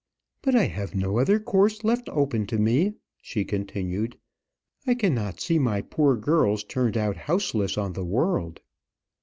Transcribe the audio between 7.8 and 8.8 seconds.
the world."